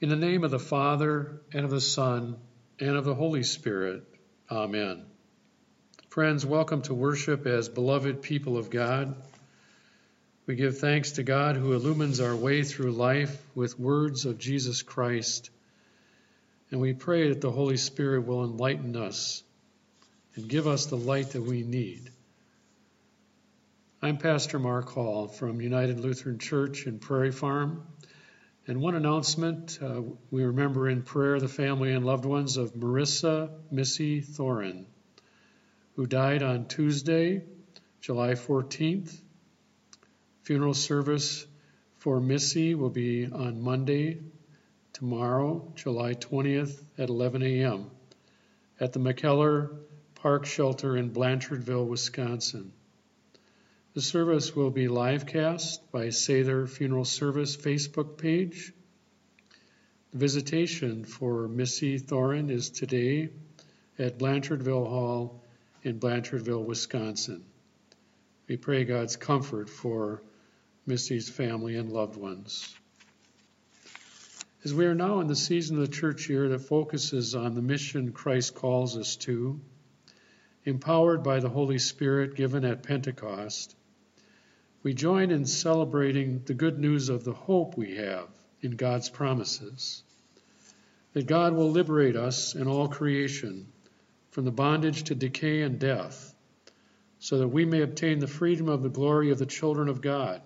[0.00, 2.36] In the name of the Father, and of the Son,
[2.80, 4.02] and of the Holy Spirit.
[4.50, 5.06] Amen.
[6.08, 9.14] Friends, welcome to worship as beloved people of God.
[10.46, 14.82] We give thanks to God who illumines our way through life with words of Jesus
[14.82, 15.50] Christ.
[16.72, 19.44] And we pray that the Holy Spirit will enlighten us
[20.34, 22.10] and give us the light that we need.
[24.02, 27.86] I'm Pastor Mark Hall from United Lutheran Church in Prairie Farm.
[28.66, 30.00] And one announcement uh,
[30.30, 34.86] we remember in prayer the family and loved ones of Marissa Missy Thorin,
[35.96, 37.44] who died on Tuesday,
[38.00, 39.20] July 14th.
[40.44, 41.46] Funeral service
[41.98, 44.20] for Missy will be on Monday,
[44.94, 47.90] tomorrow, July 20th at 11 a.m.
[48.80, 49.76] at the McKellar
[50.14, 52.72] Park Shelter in Blanchardville, Wisconsin.
[53.94, 58.72] The service will be live cast by Sather Funeral Service Facebook page.
[60.10, 63.28] The visitation for Missy Thorin is today
[63.96, 65.44] at Blanchardville Hall
[65.84, 67.44] in Blanchardville, Wisconsin.
[68.48, 70.24] We pray God's comfort for
[70.86, 72.74] Missy's family and loved ones.
[74.64, 77.62] As we are now in the season of the church year that focuses on the
[77.62, 79.60] mission Christ calls us to,
[80.64, 83.76] empowered by the Holy Spirit given at Pentecost,
[84.84, 88.28] we join in celebrating the good news of the hope we have
[88.60, 90.02] in God's promises.
[91.14, 93.72] That God will liberate us and all creation
[94.30, 96.34] from the bondage to decay and death,
[97.18, 100.42] so that we may obtain the freedom of the glory of the children of God.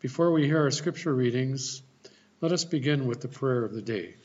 [0.00, 1.82] Before we hear our scripture readings,
[2.40, 4.16] let us begin with the prayer of the day.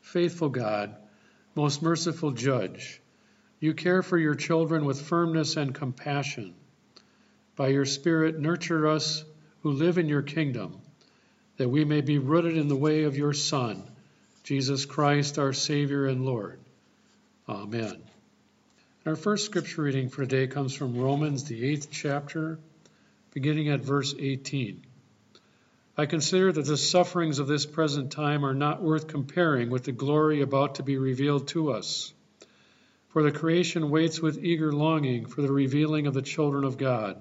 [0.00, 0.94] Faithful God,
[1.56, 3.02] most merciful Judge,
[3.58, 6.54] you care for your children with firmness and compassion
[7.58, 9.24] by your Spirit, nurture us
[9.64, 10.80] who live in your kingdom,
[11.56, 13.82] that we may be rooted in the way of your Son,
[14.44, 16.60] Jesus Christ, our Savior and Lord.
[17.48, 18.00] Amen.
[19.04, 22.60] Our first scripture reading for today comes from Romans, the eighth chapter,
[23.34, 24.84] beginning at verse 18.
[25.96, 29.90] I consider that the sufferings of this present time are not worth comparing with the
[29.90, 32.12] glory about to be revealed to us.
[33.08, 37.20] For the creation waits with eager longing for the revealing of the children of God.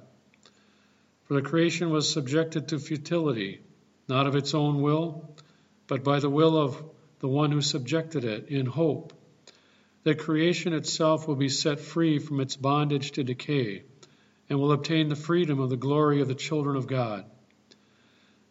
[1.28, 3.60] For the creation was subjected to futility,
[4.08, 5.36] not of its own will,
[5.88, 6.82] but by the will of
[7.20, 9.12] the one who subjected it, in hope
[10.04, 13.84] that creation itself will be set free from its bondage to decay
[14.50, 17.26] and will obtain the freedom of the glory of the children of God.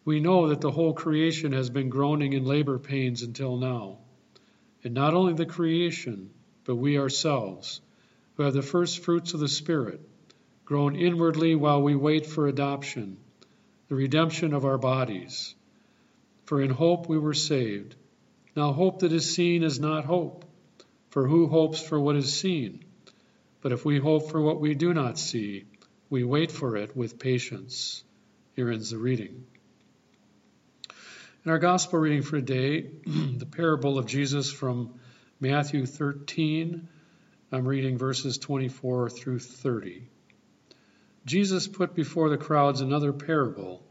[0.05, 3.97] We know that the whole creation has been groaning in labor pains until now.
[4.83, 6.29] And not only the creation,
[6.63, 7.81] but we ourselves,
[8.35, 9.99] who have the first fruits of the Spirit,
[10.67, 13.15] groan inwardly while we wait for adoption,
[13.87, 15.55] the redemption of our bodies.
[16.43, 17.95] For in hope we were saved.
[18.53, 20.43] Now, hope that is seen is not hope,
[21.09, 22.83] for who hopes for what is seen?
[23.61, 25.63] But if we hope for what we do not see,
[26.09, 28.03] we wait for it with patience.
[28.57, 29.45] Here ends the reading.
[31.45, 34.99] In our gospel reading for today, the parable of Jesus from
[35.39, 36.89] Matthew 13,
[37.53, 40.09] I'm reading verses 24 through 30.
[41.27, 43.83] Jesus put before the crowds another parable.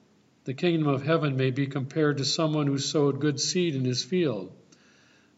[0.44, 4.02] The kingdom of heaven may be compared to someone who sowed good seed in his
[4.02, 4.54] field.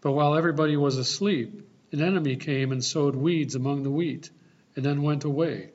[0.00, 1.60] But while everybody was asleep,
[1.90, 4.30] an enemy came and sowed weeds among the wheat,
[4.76, 5.72] and then went away.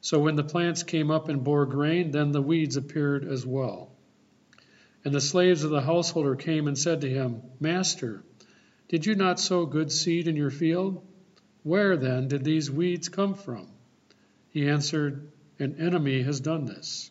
[0.00, 3.90] So when the plants came up and bore grain, then the weeds appeared as well.
[5.04, 8.22] And the slaves of the householder came and said to him, Master,
[8.86, 11.04] did you not sow good seed in your field?
[11.64, 13.66] Where then did these weeds come from?
[14.50, 17.10] He answered, An enemy has done this.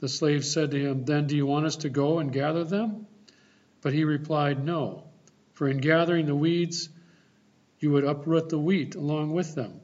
[0.00, 3.06] The slave said to him, Then do you want us to go and gather them?
[3.80, 5.04] But he replied, No,
[5.54, 6.88] for in gathering the weeds,
[7.80, 9.80] you would uproot the wheat along with them.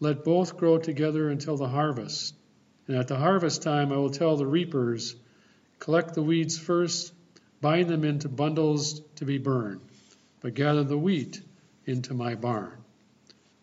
[0.00, 2.34] Let both grow together until the harvest.
[2.86, 5.16] And at the harvest time, I will tell the reapers,
[5.78, 7.12] Collect the weeds first,
[7.60, 9.80] bind them into bundles to be burned,
[10.40, 11.40] but gather the wheat
[11.86, 12.78] into my barn.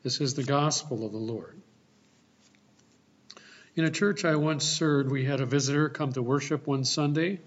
[0.03, 1.61] This is the gospel of the Lord.
[3.77, 7.41] In a church I once served, we had a visitor come to worship one Sunday.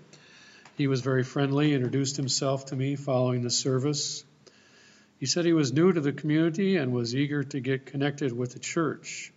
[0.77, 4.25] He was very friendly, introduced himself to me following the service.
[5.19, 8.53] He said he was new to the community and was eager to get connected with
[8.53, 9.33] the church.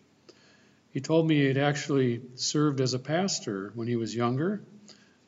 [0.92, 4.62] He told me he had actually served as a pastor when he was younger.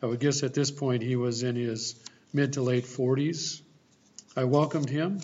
[0.02, 1.96] I would guess at this point he was in his
[2.34, 3.62] mid to late 40s.
[4.36, 5.22] I welcomed him.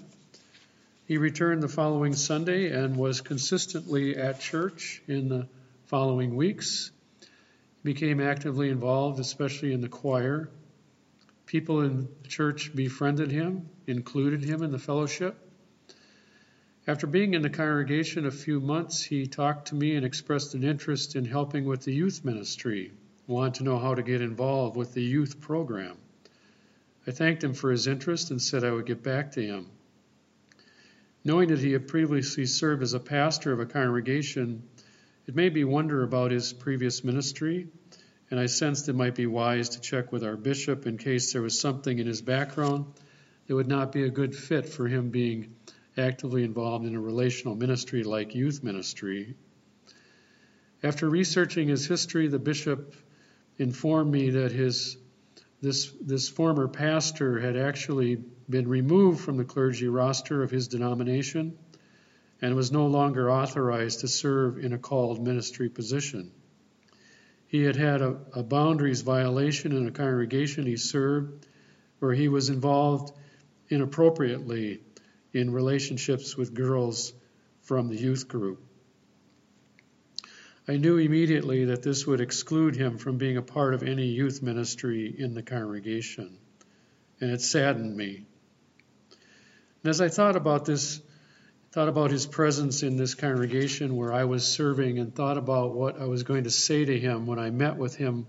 [1.06, 5.50] He returned the following Sunday and was consistently at church in the
[5.90, 6.92] following weeks.
[7.22, 10.52] He became actively involved, especially in the choir.
[11.48, 15.36] People in the church befriended him, included him in the fellowship.
[16.86, 20.64] After being in the congregation a few months, he talked to me and expressed an
[20.64, 22.92] interest in helping with the youth ministry,
[23.26, 25.98] wanted to know how to get involved with the youth program.
[27.08, 29.66] I thanked him for his interest and said I would get back to him.
[31.26, 34.62] Knowing that he had previously served as a pastor of a congregation,
[35.30, 37.68] it made me wonder about his previous ministry,
[38.32, 41.44] and I sensed it might be wise to check with our bishop in case there
[41.44, 42.88] was something in his background
[43.46, 45.54] that would not be a good fit for him being
[45.96, 49.36] actively involved in a relational ministry like youth ministry.
[50.82, 52.96] After researching his history, the bishop
[53.60, 54.98] informed me that his
[55.62, 58.16] this this former pastor had actually
[58.50, 61.56] been removed from the clergy roster of his denomination
[62.42, 66.32] and was no longer authorized to serve in a called ministry position.
[67.48, 71.48] He had had a, a boundaries violation in a congregation he served
[72.00, 73.12] where he was involved
[73.70, 74.82] inappropriately
[75.34, 77.14] in relationships with girls
[77.62, 78.64] from the youth group.
[80.68, 84.44] I knew immediately that this would exclude him from being a part of any youth
[84.44, 86.38] ministry in the congregation,
[87.20, 88.28] and it saddened me.
[89.84, 91.02] And as I thought about this,
[91.72, 96.02] thought about his presence in this congregation where I was serving, and thought about what
[96.02, 98.26] I was going to say to him when I met with him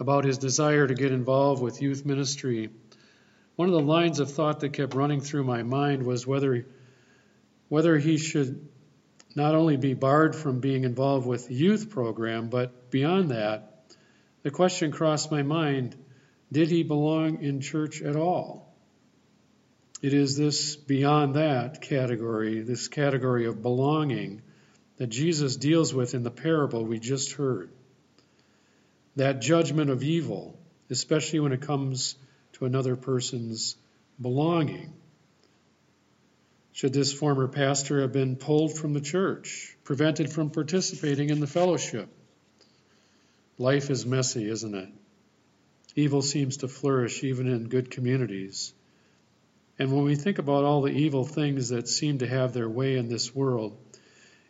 [0.00, 2.70] about his desire to get involved with youth ministry,
[3.56, 6.66] one of the lines of thought that kept running through my mind was whether
[7.68, 8.68] whether he should
[9.34, 13.84] not only be barred from being involved with the youth program, but beyond that,
[14.42, 15.96] the question crossed my mind
[16.52, 18.73] did he belong in church at all?
[20.04, 24.42] It is this beyond that category, this category of belonging,
[24.98, 27.70] that Jesus deals with in the parable we just heard.
[29.16, 30.58] That judgment of evil,
[30.90, 32.16] especially when it comes
[32.52, 33.76] to another person's
[34.20, 34.92] belonging.
[36.72, 41.46] Should this former pastor have been pulled from the church, prevented from participating in the
[41.46, 42.10] fellowship?
[43.56, 44.90] Life is messy, isn't it?
[45.96, 48.74] Evil seems to flourish even in good communities.
[49.78, 52.96] And when we think about all the evil things that seem to have their way
[52.96, 53.76] in this world,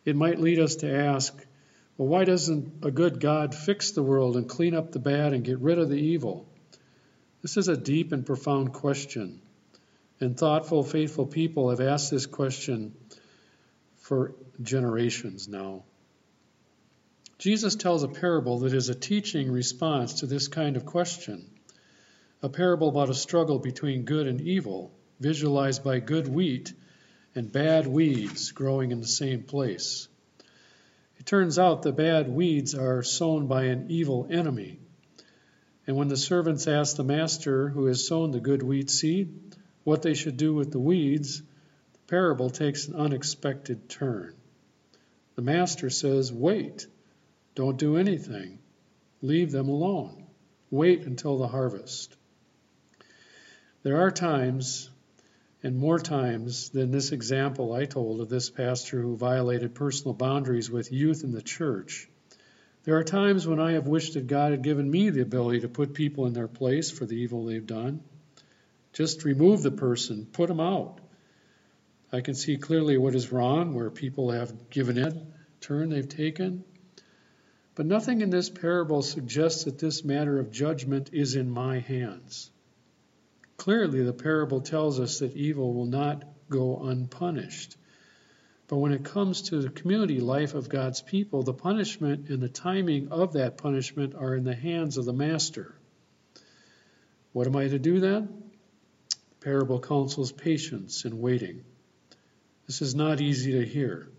[0.05, 1.35] it might lead us to ask,
[1.97, 5.45] well, why doesn't a good God fix the world and clean up the bad and
[5.45, 6.47] get rid of the evil?
[7.41, 9.41] This is a deep and profound question,
[10.21, 12.95] and thoughtful, faithful people have asked this question
[13.99, 15.85] for generations now.
[17.39, 21.51] Jesus tells a parable that is a teaching response to this kind of question.
[22.43, 24.93] A parable about a struggle between good and evil,
[25.25, 26.75] visualized by good wheat
[27.35, 30.07] and bad weeds growing in the same place.
[31.19, 34.81] It turns out the bad weeds are sown by an evil enemy.
[35.87, 40.03] And when the servants ask the master who has sown the good wheat seed what
[40.03, 44.35] they should do with the weeds, the parable takes an unexpected turn.
[45.37, 46.87] The master says, Wait,
[47.55, 48.59] don't do anything,
[49.23, 50.27] leave them alone,
[50.71, 52.15] wait until the harvest.
[53.85, 54.91] There are times,
[55.65, 60.71] and more times than this example I told of this pastor who violated personal boundaries
[60.71, 62.09] with youth in the church
[62.85, 65.69] there are times when I have wished that God had given me the ability to
[65.69, 68.03] put people in their place for the evil they've done.
[68.93, 71.01] Just remove the person, put them out.
[72.13, 76.63] I can see clearly what is wrong, where people have given in, turn they've taken.
[77.75, 82.51] But nothing in this parable suggests that this matter of judgment is in my hands.
[83.65, 87.79] Clearly, the parable tells us that evil will not go unpunished.
[88.69, 92.51] But when it comes to the community life of God's people, the punishment and the
[92.51, 95.75] timing of that punishment are in the hands of the master.
[97.33, 98.29] What am I to do then?
[99.09, 101.65] The parable counsels patience and waiting.
[102.67, 104.11] This is not easy to hear,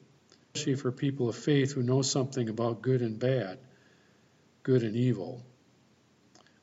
[0.55, 3.59] especially for people of faith who know something about good and bad,
[4.63, 5.43] good and evil.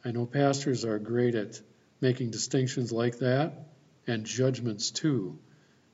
[0.05, 1.61] I know pastors are great at
[2.02, 3.54] making distinctions like that
[4.06, 5.38] and judgments too.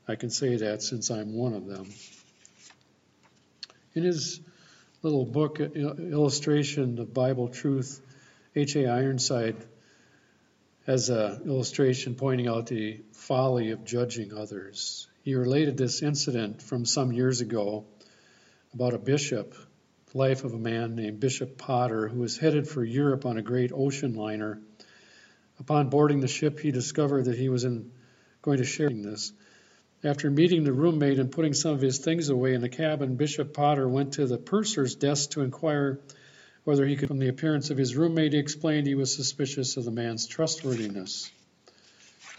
[0.08, 1.88] I can say that since I'm one of them.
[3.94, 4.40] In his
[5.02, 8.00] little book, uh, Illustration of Bible Truth,
[8.56, 8.88] H.A.
[8.88, 9.56] Ironside
[10.86, 15.06] has an illustration pointing out the folly of judging others.
[15.22, 17.84] He related this incident from some years ago
[18.72, 19.54] about a bishop,
[20.12, 23.42] the life of a man named Bishop Potter, who was headed for Europe on a
[23.42, 24.62] great ocean liner.
[25.60, 27.90] Upon boarding the ship, he discovered that he was in,
[28.42, 29.32] going to share this.
[30.04, 33.52] After meeting the roommate and putting some of his things away in the cabin, Bishop
[33.52, 35.98] Potter went to the purser's desk to inquire
[36.62, 39.84] Whether he could, from the appearance of his roommate, he explained he was suspicious of
[39.84, 41.30] the man's trustworthiness.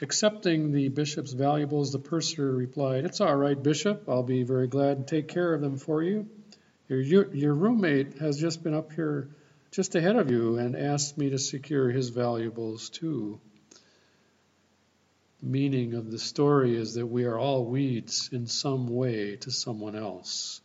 [0.01, 4.07] Accepting the bishop's valuables, the purser replied, It's all right, bishop.
[4.07, 6.29] I'll be very glad to take care of them for you.
[6.87, 9.29] Your, your, your roommate has just been up here
[9.71, 13.39] just ahead of you and asked me to secure his valuables too.
[15.41, 19.51] The meaning of the story is that we are all weeds in some way to
[19.51, 20.59] someone else.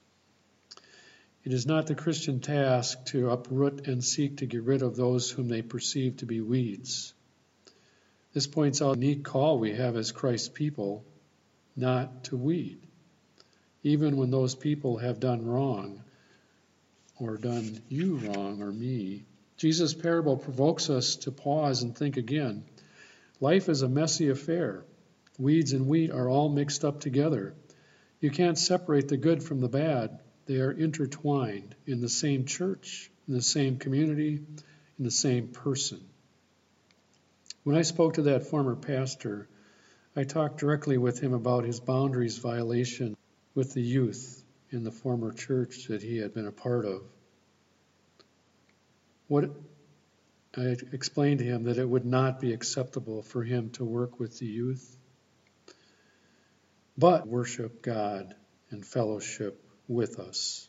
[1.45, 5.31] It is not the Christian task to uproot and seek to get rid of those
[5.31, 7.13] whom they perceive to be weeds.
[8.33, 11.05] This points out the unique call we have as Christ's people
[11.77, 12.81] not to weed,
[13.83, 16.03] even when those people have done wrong
[17.19, 19.25] or done you wrong or me.
[19.57, 22.65] Jesus' parable provokes us to pause and think again.
[23.41, 24.85] Life is a messy affair.
[25.39, 27.55] Weeds and wheat are all mixed up together.
[28.21, 30.21] You can't separate the good from the bad.
[30.47, 34.41] They are intertwined in the same church, in the same community,
[34.99, 36.01] in the same person.
[37.63, 39.49] When I spoke to that former pastor,
[40.15, 43.17] I talked directly with him about his boundaries violation
[43.55, 44.44] with the youth
[44.75, 47.03] in the former church that he had been a part of.
[49.29, 49.51] What
[50.57, 54.39] I explained to him that it would not be acceptable for him to work with
[54.39, 54.97] the youth,
[56.97, 58.35] but worship God
[58.71, 60.69] and fellowship with us.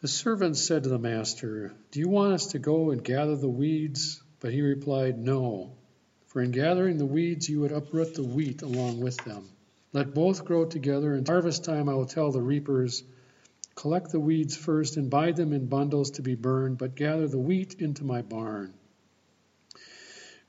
[0.00, 3.48] The servant said to the master, Do you want us to go and gather the
[3.48, 4.22] weeds?
[4.40, 5.76] But he replied, No,
[6.26, 9.48] for in gathering the weeds you would uproot the wheat along with them.
[9.92, 13.02] Let both grow together, and harvest time I will tell the reapers,
[13.74, 17.38] Collect the weeds first and buy them in bundles to be burned, but gather the
[17.38, 18.74] wheat into my barn.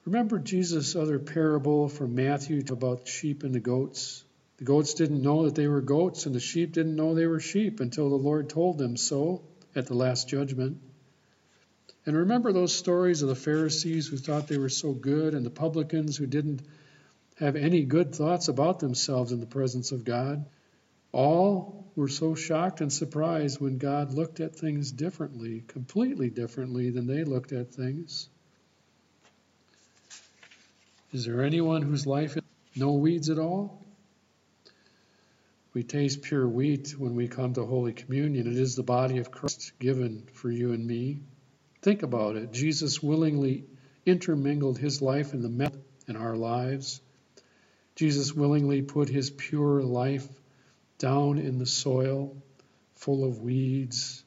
[0.04, 4.24] Remember Jesus' other parable from Matthew about sheep and the goats?
[4.58, 7.40] The goats didn't know that they were goats, and the sheep didn't know they were
[7.40, 9.44] sheep until the Lord told them so
[9.76, 10.80] at the last judgment.
[12.06, 15.52] And remember those stories of the Pharisees who thought they were so good, and the
[15.52, 16.64] publicans who didn't
[17.40, 20.46] have any good thoughts about themselves in the presence of God?
[21.12, 27.08] All were so shocked and surprised when God looked at things differently, completely differently than
[27.08, 28.30] they looked at things.
[31.12, 32.44] Is there anyone whose life is
[32.76, 33.84] no weeds at all?
[35.74, 38.48] We taste pure wheat when we come to Holy Communion.
[38.48, 41.22] It is the body of Christ given for you and me.
[41.82, 42.52] Think about it.
[42.52, 43.66] Jesus willingly
[44.06, 45.74] intermingled his life in the met
[46.08, 47.02] in our lives.
[48.00, 50.26] Jesus willingly put his pure life
[51.00, 52.42] down in the soil
[52.96, 54.24] full of weeds.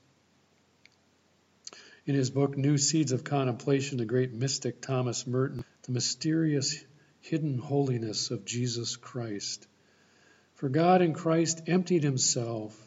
[2.04, 6.84] In his book, New Seeds of Contemplation, the great mystic Thomas Merton, the mysterious
[7.20, 9.66] hidden holiness of Jesus Christ.
[10.56, 12.78] For God in Christ emptied himself.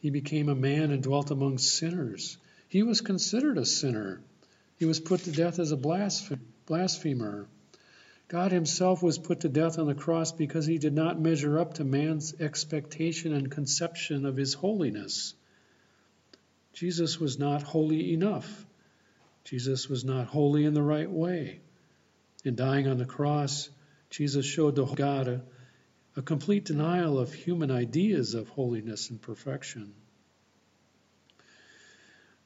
[0.00, 2.38] He became a man and dwelt among sinners.
[2.66, 4.20] He was considered a sinner.
[4.78, 7.46] He was put to death as a blasphemer.
[8.28, 11.74] God himself was put to death on the cross because he did not measure up
[11.74, 15.34] to man's expectation and conception of his holiness.
[16.72, 18.66] Jesus was not holy enough.
[19.44, 21.60] Jesus was not holy in the right way.
[22.44, 23.68] In dying on the cross,
[24.10, 25.42] Jesus showed to God a
[26.16, 29.94] a complete denial of human ideas of holiness and perfection.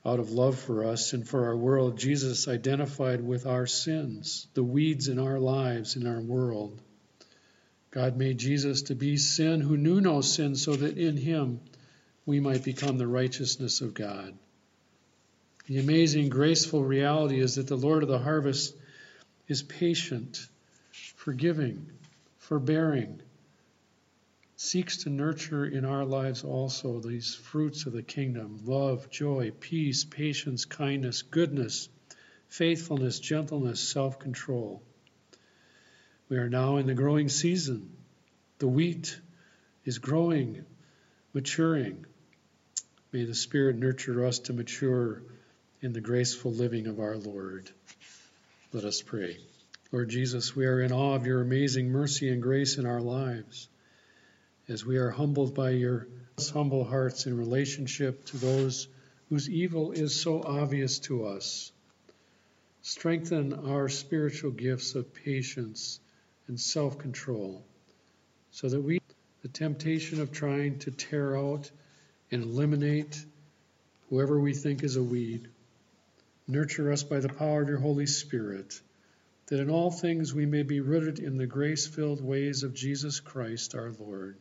[0.09, 4.65] Out of love for us and for our world, Jesus identified with our sins, the
[4.65, 6.81] weeds in our lives, in our world.
[7.91, 11.61] God made Jesus to be sin who knew no sin, so that in him
[12.25, 14.33] we might become the righteousness of God.
[15.67, 18.75] The amazing, graceful reality is that the Lord of the harvest
[19.47, 20.41] is patient,
[21.17, 21.87] forgiving,
[22.39, 23.21] forbearing,
[24.61, 30.05] seeks to nurture in our lives also these fruits of the kingdom love, joy, peace,
[30.05, 31.89] patience, kindness, goodness,
[32.49, 34.83] faithfulness, gentleness, self control.
[36.29, 37.97] We are now in the growing season.
[38.59, 39.21] The wheat
[39.85, 40.65] is growing,
[41.33, 42.05] maturing.
[43.13, 45.23] May the Spirit nurture us to mature
[45.81, 47.71] in the graceful living of our Lord.
[48.73, 49.39] Let us pray.
[49.93, 53.69] Lord Jesus, we are in awe of your amazing mercy and grace in our lives
[54.69, 56.07] as we are humbled by your
[56.53, 58.87] humble hearts in relationship to those
[59.29, 61.73] whose evil is so obvious to us.
[62.83, 66.01] Strengthen our spiritual gifts of patience
[66.47, 67.65] and self control
[68.51, 69.01] so that we,
[69.43, 71.71] the temptation of trying to tear out
[72.31, 73.25] and eliminate
[74.11, 75.49] whoever we think is a weed,
[76.47, 78.81] nurture us by the power of your Holy Spirit,
[79.47, 83.21] that in all things we may be rooted in the grace filled ways of Jesus
[83.21, 84.37] Christ our Lord.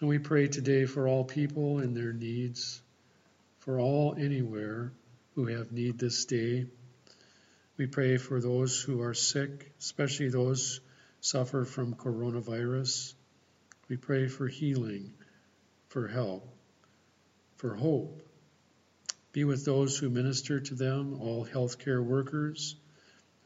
[0.00, 2.80] And we pray today for all people and their needs,
[3.58, 4.92] for all anywhere
[5.34, 6.66] who have need this day.
[7.76, 10.80] We pray for those who are sick, especially those
[11.20, 13.14] suffer from coronavirus.
[13.88, 15.14] We pray for healing,
[15.88, 16.48] for help,
[17.56, 18.22] for hope.
[19.32, 22.76] Be with those who minister to them, all healthcare workers.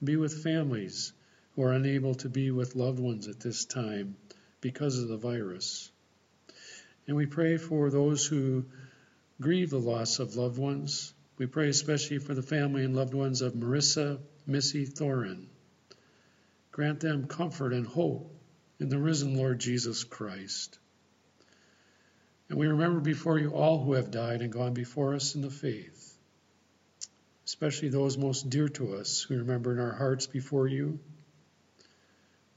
[0.05, 1.15] Be with families
[1.55, 4.17] who are unable to be with loved ones at this time
[4.61, 5.92] because of the virus.
[7.07, 8.65] And we pray for those who
[9.41, 11.13] grieve the loss of loved ones.
[11.37, 15.47] We pray especially for the family and loved ones of Marissa Missy Thorin.
[16.71, 18.33] Grant them comfort and hope
[18.79, 20.79] in the risen Lord Jesus Christ.
[22.49, 25.51] And we remember before you all who have died and gone before us in the
[25.51, 26.17] faith,
[27.47, 31.01] especially those most dear to us who remember in our hearts before you.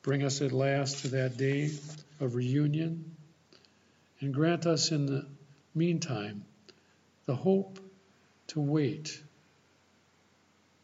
[0.02, 1.72] Bring us at last to that day
[2.20, 3.15] of reunion
[4.20, 5.26] and grant us in the
[5.74, 6.46] meantime
[7.26, 7.80] the hope
[8.48, 9.22] to wait,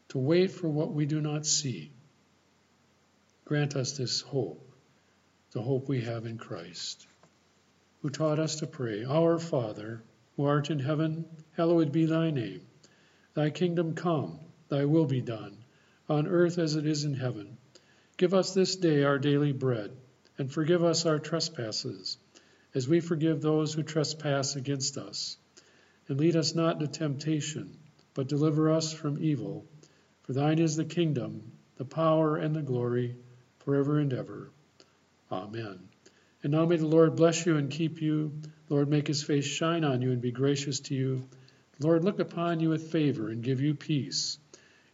[0.10, 1.92] to wait for what we do not see.
[3.46, 4.72] Grant us this hope,
[5.52, 7.06] the hope we have in Christ,
[8.02, 10.02] who taught us to pray, Our Father,
[10.36, 12.62] who art in heaven, hallowed be thy name.
[13.34, 15.58] Thy kingdom come, thy will be done,
[16.10, 17.58] on earth as it is in heaven.
[18.18, 19.92] Give us this day our daily bread,
[20.38, 22.18] and forgive us our trespasses,
[22.74, 25.38] as we forgive those who trespass against us
[26.08, 27.78] and lead us not into temptation,
[28.14, 29.66] but deliver us from evil.
[30.24, 33.16] For thine is the kingdom, the power, and the glory,
[33.60, 34.52] forever and ever.
[35.32, 35.80] Amen.
[36.44, 38.34] And now may the Lord bless you and keep you.
[38.70, 41.28] Lord, make his face shine on you and be gracious to you.
[41.80, 44.38] Lord, look upon you with favor and give you peace.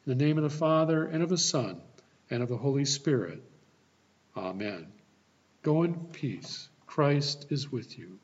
[0.05, 1.81] In the name of the Father, and of the Son,
[2.29, 3.43] and of the Holy Spirit.
[4.35, 4.87] Amen.
[5.63, 6.69] Go in peace.
[6.87, 8.17] Christ is with you.